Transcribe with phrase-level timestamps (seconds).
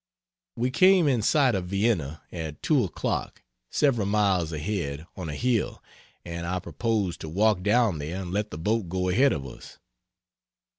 [0.55, 5.83] We came in sight of Vienne at 2 o'clock, several miles ahead, on a hill,
[6.25, 9.77] and I proposed to walk down there and let the boat go ahead of us.